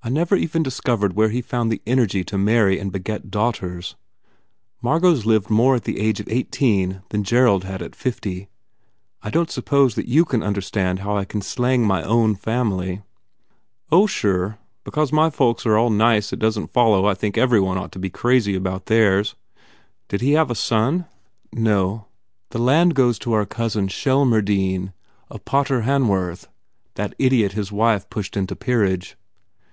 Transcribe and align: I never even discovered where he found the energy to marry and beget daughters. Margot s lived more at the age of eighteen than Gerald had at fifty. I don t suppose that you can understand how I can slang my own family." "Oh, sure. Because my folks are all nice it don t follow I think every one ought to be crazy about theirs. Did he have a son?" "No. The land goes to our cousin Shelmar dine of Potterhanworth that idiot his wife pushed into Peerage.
I 0.00 0.10
never 0.10 0.36
even 0.36 0.62
discovered 0.62 1.14
where 1.14 1.28
he 1.28 1.42
found 1.42 1.70
the 1.72 1.82
energy 1.84 2.22
to 2.22 2.38
marry 2.38 2.78
and 2.78 2.92
beget 2.92 3.32
daughters. 3.32 3.96
Margot 4.80 5.12
s 5.16 5.26
lived 5.26 5.50
more 5.50 5.74
at 5.74 5.84
the 5.84 5.98
age 5.98 6.20
of 6.20 6.28
eighteen 6.30 7.02
than 7.08 7.24
Gerald 7.24 7.64
had 7.64 7.82
at 7.82 7.96
fifty. 7.96 8.48
I 9.22 9.30
don 9.30 9.46
t 9.46 9.52
suppose 9.52 9.96
that 9.96 10.06
you 10.06 10.24
can 10.24 10.40
understand 10.40 11.00
how 11.00 11.16
I 11.16 11.24
can 11.24 11.42
slang 11.42 11.84
my 11.84 12.04
own 12.04 12.36
family." 12.36 13.02
"Oh, 13.90 14.06
sure. 14.06 14.58
Because 14.84 15.12
my 15.12 15.30
folks 15.30 15.66
are 15.66 15.76
all 15.76 15.90
nice 15.90 16.32
it 16.32 16.38
don 16.38 16.52
t 16.52 16.66
follow 16.68 17.04
I 17.06 17.14
think 17.14 17.36
every 17.36 17.60
one 17.60 17.76
ought 17.76 17.90
to 17.92 17.98
be 17.98 18.08
crazy 18.08 18.54
about 18.54 18.86
theirs. 18.86 19.34
Did 20.06 20.20
he 20.20 20.32
have 20.34 20.50
a 20.50 20.54
son?" 20.54 21.06
"No. 21.52 22.06
The 22.50 22.60
land 22.60 22.94
goes 22.94 23.18
to 23.18 23.32
our 23.32 23.44
cousin 23.44 23.88
Shelmar 23.88 24.42
dine 24.42 24.92
of 25.28 25.44
Potterhanworth 25.44 26.46
that 26.94 27.16
idiot 27.18 27.52
his 27.52 27.72
wife 27.72 28.08
pushed 28.08 28.36
into 28.36 28.54
Peerage. 28.54 29.16